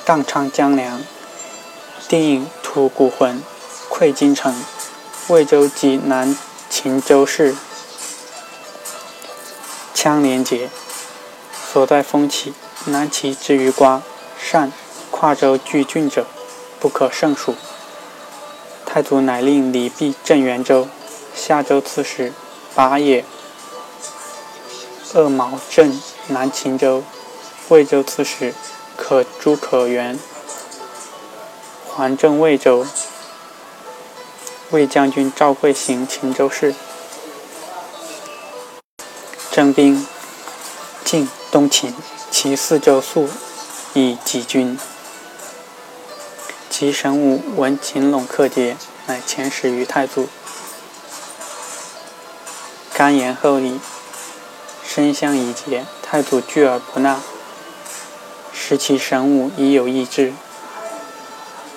[0.05, 1.01] 荡昌江梁，
[2.07, 3.43] 定引吐谷浑，
[3.89, 4.63] 溃京城。
[5.27, 6.37] 魏州及南
[6.69, 7.53] 秦州市，
[9.93, 10.69] 羌连结，
[11.73, 12.53] 所在风起。
[12.85, 14.01] 南齐之于瓜、
[14.39, 14.71] 善、
[15.11, 16.25] 跨州拒郡者，
[16.79, 17.55] 不可胜数。
[18.85, 20.87] 太祖乃令李泌镇元州，
[21.35, 22.31] 夏州刺史
[22.77, 23.25] 拔野、
[25.15, 27.03] 二毛镇南秦州，
[27.69, 28.53] 魏州刺史
[28.95, 30.19] 可朱可元
[31.89, 32.85] 还镇魏州。
[34.69, 36.75] 魏将军赵贵行秦州事，
[39.49, 40.05] 征兵
[41.03, 41.95] 进东秦。
[42.29, 43.27] 其四州粟
[43.95, 44.77] 以己军，
[46.69, 50.29] 其神武闻秦陇克节，乃遣使于太祖。
[52.97, 53.79] 甘言厚礼，
[54.83, 55.85] 申相以节。
[56.01, 57.19] 太祖拒而不纳，
[58.51, 60.33] 使其神武已有意志，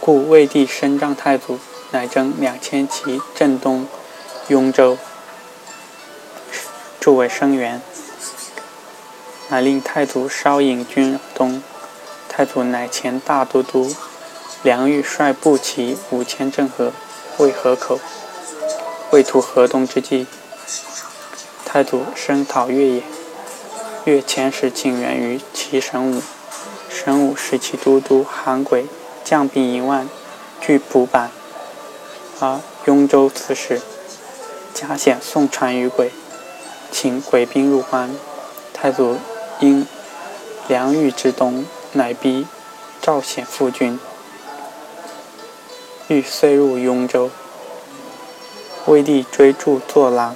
[0.01, 1.59] 故魏帝升帐太祖，
[1.91, 3.87] 乃征两千骑镇东
[4.49, 4.97] 雍州，
[6.99, 7.83] 筑为声援。
[9.51, 11.63] 乃令太祖稍引军东，
[12.31, 13.95] 太祖乃前大都督
[14.63, 16.95] 梁豫率步骑五千镇河，
[17.37, 18.01] 渭河口，
[19.11, 20.27] 为图河东之计。
[21.73, 23.03] 太祖声讨越也，
[24.05, 26.21] 越遣使请援于齐神武，
[26.89, 28.87] 神武使其都督韩轨
[29.23, 30.09] 将兵一万，
[30.61, 31.31] 据蒲坂，
[32.41, 33.81] 而雍州刺史
[34.75, 36.11] 贾显送传于轨，
[36.91, 38.11] 请轨兵入关。
[38.73, 39.17] 太祖。
[39.61, 39.87] 因
[40.67, 42.49] 梁豫之东，乃逼
[43.01, 44.01] 赵显复军。
[46.09, 47.31] 欲遂入雍州，
[48.87, 50.35] 魏帝追驻作郎。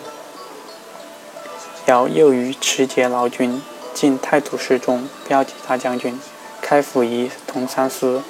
[1.86, 3.60] 尧又于持节劳军，
[3.92, 6.18] 进太祖侍中、骠骑大将军、
[6.62, 8.22] 开府仪同三司、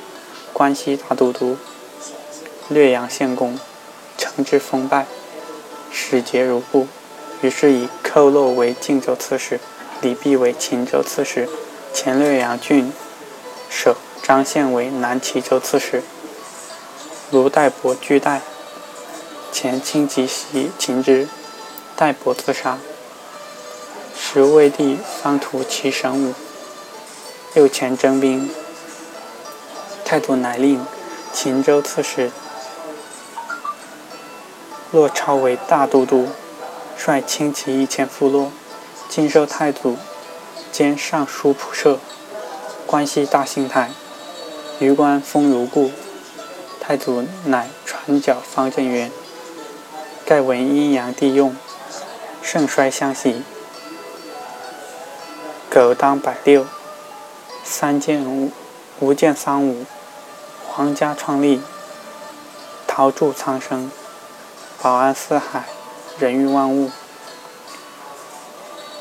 [0.52, 1.56] 关西大都督、
[2.68, 3.58] 略阳县公，
[4.18, 5.06] 承之封拜，
[5.92, 6.88] 使节如故。
[7.42, 9.60] 于是以寇漏为晋州刺史。
[10.02, 11.48] 李泌为秦州刺史，
[11.94, 12.92] 前略阳郡
[13.70, 16.02] 守张宪为南齐州刺史。
[17.30, 18.42] 卢代伯拒代，
[19.50, 21.28] 前清及袭秦之，
[21.96, 22.76] 代伯自杀。
[24.16, 26.34] 时魏帝方图其神武，
[27.54, 28.50] 又前征兵。
[30.04, 30.84] 太祖乃令
[31.32, 32.30] 秦州刺史
[34.92, 36.28] 骆超为大都督，
[36.96, 38.52] 率轻骑一千赴洛。
[39.08, 39.96] 晋寿太祖
[40.72, 41.98] 兼尚书仆射，
[42.86, 43.90] 关西大幸太，
[44.80, 45.90] 余官封如故。
[46.80, 49.10] 太祖乃传教方正元
[50.26, 51.56] ：“盖闻阴阳地用，
[52.42, 53.42] 盛衰相袭。
[55.74, 56.68] 苟当百六，
[57.64, 58.52] 三剑无
[59.00, 59.84] 无见丧武，
[60.68, 61.60] 皇家创立，
[62.86, 63.90] 陶铸苍生，
[64.80, 65.64] 保安四海，
[66.16, 66.92] 人育万物。”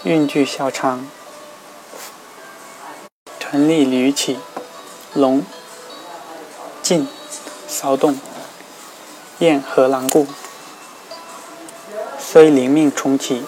[0.02, 1.08] 运具孝昌，
[3.40, 4.40] 屯立屡起，
[5.14, 5.44] 龙
[6.82, 7.08] 进
[7.68, 8.20] 骚动，
[9.38, 10.26] 燕何狼顾。
[12.18, 13.46] 虽灵命重启，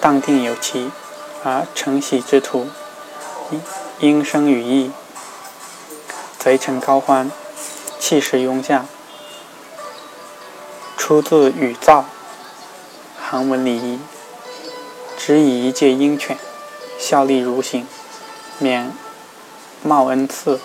[0.00, 0.90] 当定有期，
[1.44, 2.68] 而承喜之徒，
[3.98, 4.92] 应生羽翼，
[6.38, 7.30] 贼臣高欢，
[7.98, 8.86] 气势拥下，
[10.96, 12.04] 出自羽造，
[13.20, 13.98] 韩文礼仪。
[15.18, 16.36] 只以一介鹰犬，
[16.98, 17.86] 效力如行，
[18.58, 18.92] 免
[19.82, 20.60] 冒恩赐，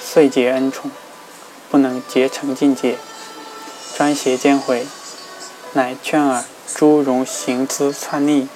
[0.00, 0.90] 遂结恩宠，
[1.70, 2.98] 不能结成境界，
[3.96, 4.86] 专邪兼毁，
[5.74, 6.44] 乃劝尔
[6.74, 8.48] 诸戎行资篡逆，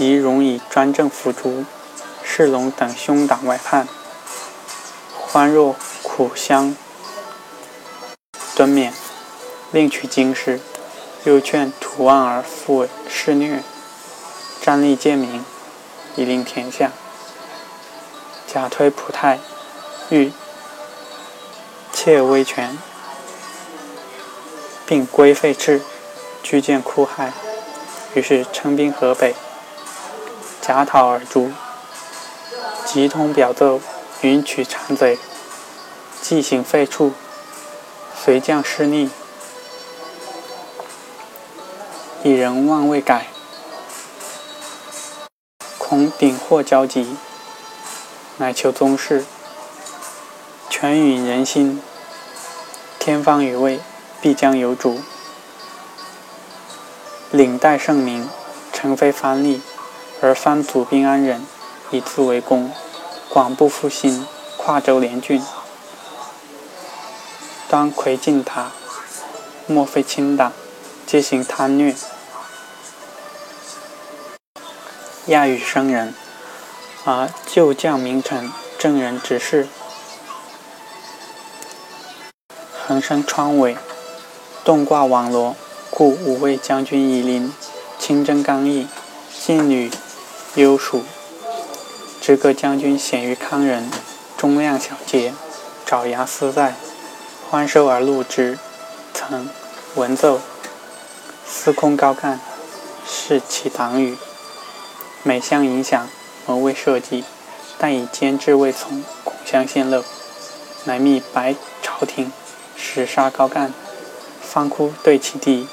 [0.00, 1.66] 即容以专政辅诸，
[2.24, 3.86] 士龙等凶党外叛，
[5.12, 6.74] 欢若苦相
[8.56, 8.92] 敦勉，
[9.70, 10.58] 另取经师，
[11.24, 13.62] 又劝图望而复为施虐，
[14.62, 15.44] 战力见明，
[16.16, 16.92] 以令天下。
[18.46, 19.38] 假推普太，
[20.08, 20.32] 欲
[21.92, 22.78] 窃威权，
[24.86, 25.82] 并归废饬，
[26.42, 27.34] 居见哭害，
[28.14, 29.34] 于是称兵河北，
[30.70, 31.50] 假讨而诛。
[32.86, 33.80] 即通表奏，
[34.20, 35.18] 允取谗贼，
[36.22, 37.10] 既行废黜，
[38.16, 39.10] 随将失逆，
[42.22, 43.26] 以人望未改，
[45.76, 47.16] 恐鼎祸交集。
[48.36, 49.24] 乃求宗室，
[50.68, 51.82] 权允人心，
[53.00, 53.80] 天方与位，
[54.20, 55.00] 必将有主。
[57.32, 58.28] 领代圣明，
[58.72, 59.58] 诚非藩吏，
[60.22, 61.46] 而藩祖兵安人，
[61.90, 62.70] 以自为功，
[63.28, 64.26] 广布复兴，
[64.58, 65.42] 跨州联郡，
[67.68, 68.72] 当魁进塔，
[69.66, 70.52] 莫非亲党，
[71.06, 71.94] 皆行贪虐，
[75.26, 76.14] 亚语生人。
[77.06, 79.66] 而旧将名臣、正人执事，
[82.86, 83.74] 横生川尾，
[84.62, 85.56] 动挂网罗，
[85.88, 87.54] 故五位将军以临，
[87.98, 88.86] 清正刚毅，
[89.32, 89.90] 信履
[90.54, 91.04] 幽属。
[92.20, 93.90] 知各将军显于康人，
[94.36, 95.32] 忠亮小节，
[95.86, 96.74] 爪牙私在，
[97.50, 98.58] 欢收而录之。
[99.14, 99.48] 曾
[99.94, 100.40] 文奏，
[101.46, 102.40] 司空高干，
[103.06, 104.16] 是其党羽，
[105.22, 106.08] 每相影响。
[106.46, 107.24] 谋未设计，
[107.78, 110.02] 但以监制未从，恐相陷漏，
[110.84, 112.32] 乃密白朝廷，
[112.76, 113.72] 使杀高干。
[114.40, 115.68] 方哭对其弟，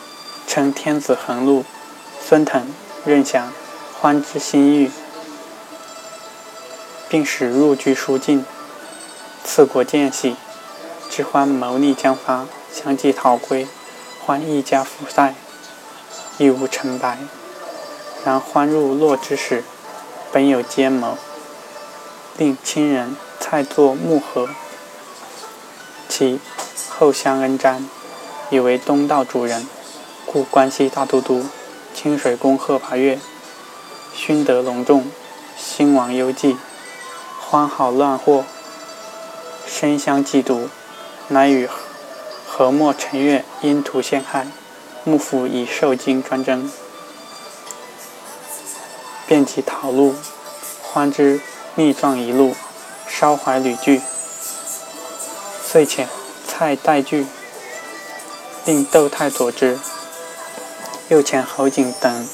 [0.46, 1.66] 称天子横禄，
[2.24, 2.68] 孙腾、
[3.06, 3.52] 任祥
[4.00, 4.92] 欢之心欲，
[7.10, 8.46] 并使入居书境。
[9.44, 10.36] 赐国见喜，
[11.10, 13.68] 知欢谋逆将发，相继逃归，
[14.24, 15.34] 欢一家复塞，
[16.38, 17.18] 亦无成白。
[18.24, 19.64] 然欢入洛之时。
[20.30, 21.18] 本有奸谋，
[22.38, 24.50] 令亲人蔡作木盒，
[26.10, 26.42] 其
[26.90, 27.82] 后相恩瞻，
[28.50, 29.66] 以为东道主人，
[30.26, 31.46] 故关西大都督
[31.96, 33.18] 清水宫贺拔岳，
[34.18, 35.06] 勋德隆重，
[35.56, 36.58] 兴亡忧济，
[37.40, 38.44] 欢好乱祸，
[39.68, 40.68] 深相嫉妒，
[41.28, 41.70] 乃与
[42.48, 44.48] 何莫陈月因图陷害，
[45.04, 46.70] 幕府以受经专征。
[49.28, 50.16] 便其逃路，
[50.82, 51.40] 欢之
[51.76, 52.56] 逆状一路，
[53.08, 54.02] 稍怀旅具，
[55.64, 56.08] 遂遣
[56.48, 57.28] 蔡代具，
[58.66, 59.78] 令窦太佐之，
[61.10, 62.28] 又遣侯景等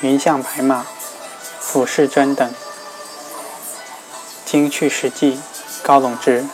[0.00, 0.86] 云相白马，
[1.64, 2.52] 俯视真等，
[4.44, 5.40] 经去实际，
[5.82, 6.44] 高拢之，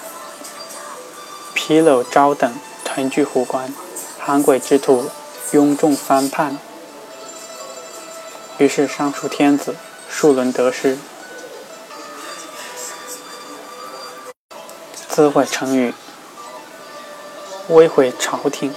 [1.55, 3.75] 皮篓昭等屯聚湖关，
[4.21, 5.11] 韩鬼之徒
[5.51, 6.57] 拥众翻叛。
[8.59, 9.75] 于是上书天子，
[10.09, 10.99] 数轮得失，
[15.09, 15.92] 自毁成语，
[17.68, 18.73] 威毁朝廷，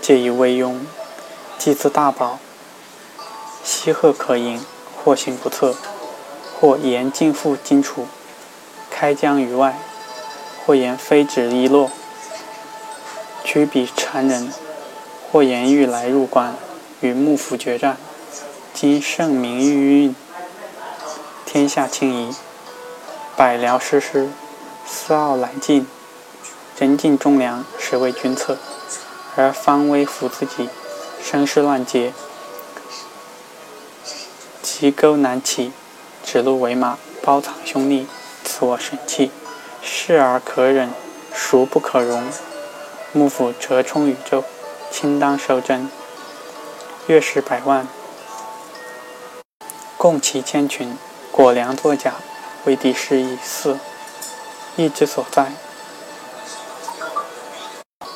[0.00, 0.80] 借以威庸，
[1.56, 2.40] 祭祀大宝，
[3.62, 4.64] 西贺可迎，
[5.06, 5.72] 或行不测，
[6.58, 8.08] 或言尽复荆楚，
[8.90, 9.78] 开疆于外，
[10.66, 11.92] 或言非止一落，
[13.44, 14.52] 驱彼谗人，
[15.30, 16.56] 或言欲来入关，
[17.00, 17.96] 与幕府决战。
[18.74, 20.16] 今圣明欲运，
[21.44, 22.34] 天下清夷，
[23.36, 24.28] 百僚师师，
[24.84, 25.86] 思傲来尽，
[26.80, 28.58] 人尽忠良，实为君策。
[29.36, 30.68] 而方威服自己，
[31.22, 32.12] 声势乱结，
[34.78, 35.72] 其沟难起，
[36.22, 38.06] 指鹿为马，包藏凶逆，
[38.44, 39.30] 此我神器。
[39.80, 40.90] 视而可忍，
[41.32, 42.30] 孰不可容？
[43.14, 44.44] 幕府折冲宇宙，
[44.90, 45.90] 卿当受朕。
[47.06, 47.88] 月食百万。
[49.96, 50.98] 共其千群，
[51.32, 52.12] 果良作假，
[52.66, 53.78] 为敌是以四，
[54.76, 55.52] 意之所在。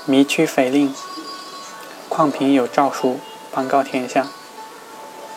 [0.04, 0.94] 迷驱匪令，
[2.10, 3.18] 况平有诏书，
[3.50, 4.26] 颁告天下，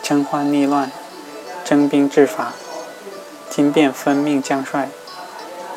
[0.02, 0.92] 征欢逆乱，
[1.64, 2.52] 征兵制法。
[3.48, 4.88] 今便分命将帅，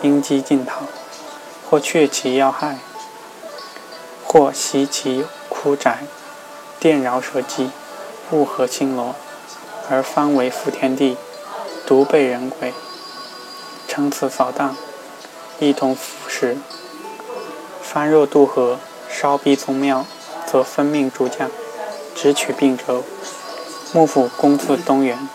[0.02, 0.82] 应击尽讨，
[1.70, 2.80] 或却其要害，
[4.26, 6.00] 或袭其枯宅，
[6.80, 7.70] 电饶蛇迹，
[8.32, 9.16] 物合青罗。
[9.90, 11.16] 而方为伏天地，
[11.86, 12.74] 独被人鬼，
[13.88, 14.76] 乘此扫荡，
[15.60, 16.58] 一同服食。
[17.82, 20.06] 藩若渡河，烧逼宗庙，
[20.46, 21.50] 则分命诸将，
[22.14, 23.04] 直取并州。
[23.94, 25.30] 幕府攻自东原，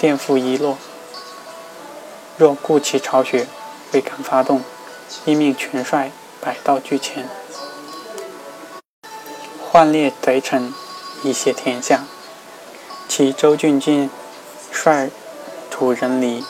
[0.00, 0.78] 颠覆一落。
[2.38, 3.46] 若顾其巢穴，
[3.92, 4.62] 未敢发动，
[5.26, 7.28] 一命全帅百道俱前，
[9.68, 10.72] 换列贼臣，
[11.22, 12.06] 以谢天下。
[13.10, 14.08] 其州郡郡
[14.72, 15.10] 率
[15.70, 16.42] 土人离，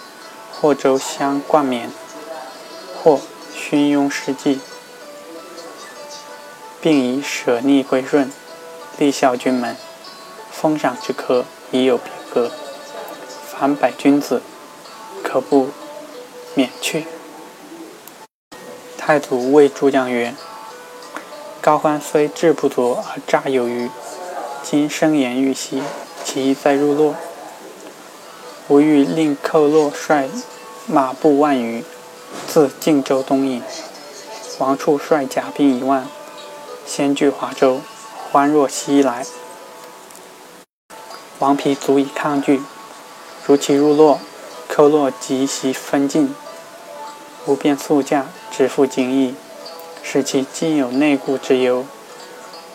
[0.53, 1.91] 或州乡冠冕，
[3.03, 3.19] 或
[3.53, 4.61] 勋庸事迹，
[6.81, 8.31] 并以舍逆归顺，
[8.97, 9.77] 立孝君门，
[10.53, 12.53] 封赏之科已有别格。
[13.61, 14.41] 凡百君子，
[15.23, 15.69] 可不。
[16.55, 17.05] 免去。
[18.97, 20.35] 太祖谓诸将曰
[21.61, 23.91] ：“高欢虽志不足而诈有余，
[24.63, 25.83] 今声言欲息，
[26.25, 27.15] 其意在入洛。
[28.69, 30.31] 吾欲令寇洛率
[30.87, 31.85] 马步万余，
[32.49, 33.63] 自晋州东引。
[34.59, 36.07] 王处率甲兵一万，
[36.87, 37.83] 先据华州。
[38.33, 39.27] 欢若西来，
[41.39, 42.63] 王皮足以抗拒。
[43.51, 44.21] 如其入洛。”
[44.73, 46.33] 寇洛即袭分晋，
[47.45, 49.35] 吾便速驾，直赴京邑，
[50.01, 51.85] 使其今有内顾之忧，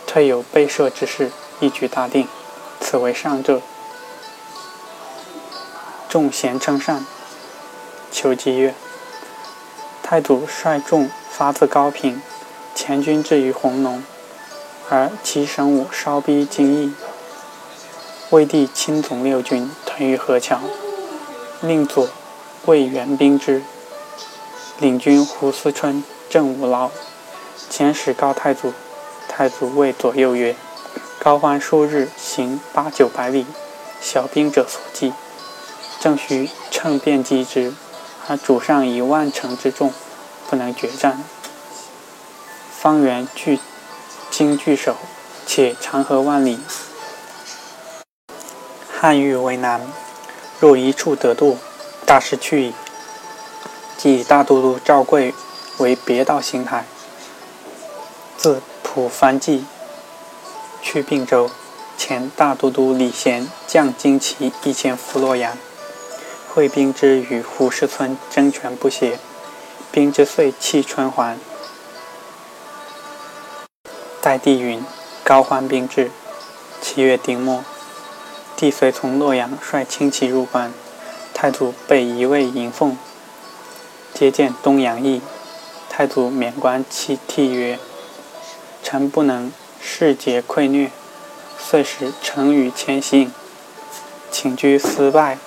[0.06, 2.28] 退有被赦之事，一举大定。
[2.82, 3.62] 此为上策。
[6.10, 7.06] 众贤称善。
[8.12, 8.76] 求吉曰
[10.04, 12.22] ：“太祖率众发自高平，
[12.76, 14.04] 前军至于弘农，
[14.90, 16.94] 而其神武稍逼京邑。
[18.32, 20.60] 魏帝亲总六军，屯于河桥。”
[21.62, 22.10] 令左
[22.66, 23.64] 卫援兵之，
[24.80, 26.92] 领军胡思春、郑武劳
[27.72, 28.74] 遣使告太祖。
[29.28, 30.56] 太祖谓左右曰
[31.20, 33.46] ：“高欢数日行八九百里，
[34.00, 35.14] 小兵者所计，
[36.00, 37.74] 正需乘便击之。
[38.28, 39.94] 而主上以万乘之众，
[40.50, 41.24] 不能决战。
[42.72, 43.60] 方圆据
[44.32, 44.96] 京据守，
[45.46, 46.60] 且长河万里，
[49.06, 49.82] 汉欲为难。”
[50.60, 51.60] 若一处得度，
[52.08, 52.74] 大事去矣。
[53.96, 55.36] 即以大都督赵贵
[55.78, 56.86] 为别道行台，
[58.36, 59.66] 自蒲藩济
[60.82, 61.52] 去并州。
[61.96, 65.56] 前大都督李贤将精骑一千赴洛阳，
[66.52, 69.20] 会兵之与胡氏村争权不懈，
[69.92, 71.38] 兵之遂弃春还。
[74.20, 74.84] 代帝云：
[75.24, 76.10] 高欢兵至，
[76.82, 77.64] 七月丁末。
[78.58, 80.72] 帝遂从洛阳率轻骑入关，
[81.34, 82.98] 太祖被一位迎奉，
[84.14, 85.22] 接见东阳邑。
[85.90, 87.80] 太祖免官泣涕曰
[88.84, 89.52] ：“臣不能
[89.82, 90.92] 世节愧虐，
[91.58, 93.32] 遂使臣与千行，
[94.32, 95.38] 请居司拜，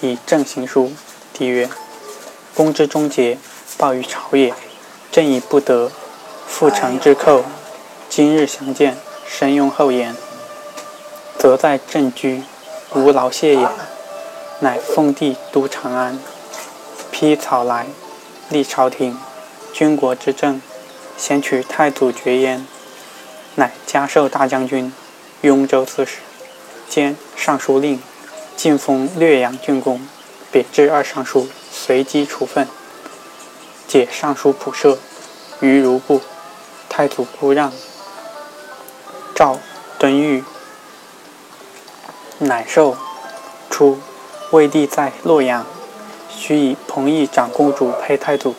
[0.00, 0.92] 以正行书。”
[1.32, 1.68] 帝曰
[2.54, 3.38] ：“公之忠节，
[3.76, 4.52] 报于朝也。
[5.10, 5.90] 朕以不得
[6.46, 7.44] 复臣之寇，
[8.10, 8.96] 今日相见，
[9.26, 10.14] 深用厚颜。”
[11.38, 12.42] 则在镇居，
[12.94, 13.68] 无劳谢也。
[14.60, 16.18] 乃奉帝都长安，
[17.12, 17.86] 披草来，
[18.50, 19.16] 立朝廷，
[19.72, 20.60] 军国之政，
[21.16, 22.66] 先取太祖爵焉。
[23.54, 24.92] 乃加授大将军、
[25.42, 26.16] 雍州刺史，
[26.88, 28.02] 兼尚书令，
[28.56, 30.00] 晋封略阳郡公，
[30.50, 32.66] 贬至二尚书，随机处分。
[33.86, 34.98] 解尚书仆射，
[35.60, 36.20] 于如故。
[36.88, 37.72] 太祖故让。
[39.36, 39.60] 诏
[40.00, 40.42] 敦裕。
[42.40, 42.96] 乃受
[43.68, 43.98] 初，
[44.52, 45.66] 魏帝在洛阳，
[46.30, 48.54] 许以彭邑长公主配太祖。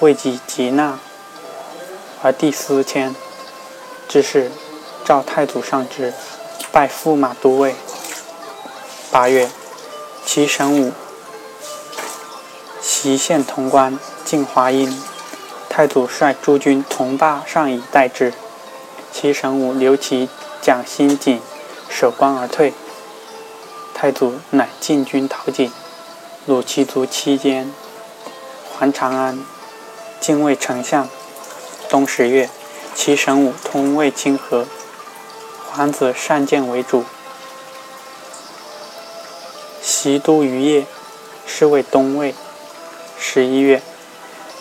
[0.00, 0.98] 未及吉纳，
[2.22, 3.14] 而帝思迁，
[4.08, 4.50] 之事，
[5.04, 6.12] 召太祖上之，
[6.72, 7.76] 拜驸马都尉。
[9.10, 9.48] 八月，
[10.24, 10.92] 其神武
[12.82, 15.02] 袭县潼关，进华阴。
[15.70, 18.34] 太祖率诸军同霸上以待之。
[19.12, 20.28] 其神武留其
[20.60, 21.40] 蒋新锦。
[21.88, 22.74] 守关而退，
[23.94, 25.72] 太祖乃进军讨井，
[26.46, 27.72] 虏其族期间，
[28.76, 29.38] 还长安，
[30.20, 31.08] 进位丞相。
[31.88, 32.50] 冬十月，
[32.94, 34.66] 其神武通渭清河，
[35.70, 37.04] 皇子善建为主，
[39.80, 40.84] 袭都于邺，
[41.46, 42.34] 是为东魏。
[43.18, 43.82] 十一月，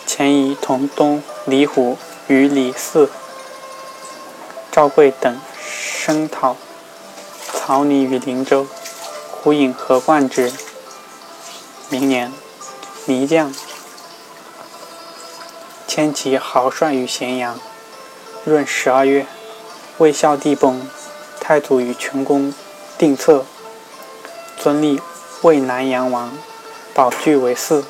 [0.06, 1.98] 前移同东李虎
[2.28, 3.10] 与李嗣、
[4.72, 6.56] 赵贵等声讨。
[7.56, 8.68] 曹拟于灵州，
[9.32, 10.52] 胡引何冠之。
[11.90, 12.32] 明年，
[13.06, 13.52] 泥将
[15.88, 17.60] 迁其豪帅于咸阳。
[18.46, 19.26] 闰十二月，
[19.98, 20.88] 魏孝帝崩，
[21.40, 22.54] 太祖与全公
[22.98, 23.46] 定策，
[24.60, 25.02] 尊立
[25.42, 26.38] 魏南阳王，
[26.94, 27.84] 保据为嗣，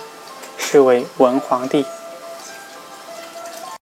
[0.57, 1.85] 是为文皇帝。